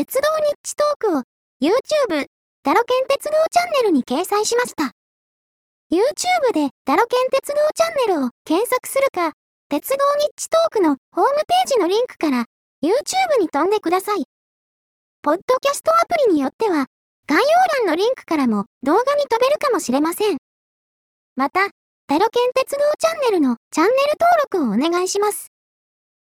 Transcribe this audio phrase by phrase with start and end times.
[0.00, 1.22] 鉄道ニッチトークを
[1.60, 2.24] YouTube、
[2.64, 4.92] ダロケン鉄道チャンネルに掲載しました。
[5.92, 9.34] YouTube でダロケン鉄道チャンネルを検索するか、
[9.68, 12.46] 鉄道ニッチトークのホームページのリンクから
[12.82, 14.24] YouTube に飛んでください。
[15.20, 16.86] ポッドキャストアプリによっては、
[17.26, 20.38] 概要欄のリンクからも動画に飛べるかもしれません。
[21.36, 21.68] また、
[22.08, 23.96] ダロケン鉄道チャンネルのチャンネル
[24.50, 25.48] 登録をお願いします。